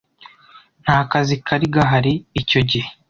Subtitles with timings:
[0.83, 2.89] nta kazi kari gahari, icyo gihe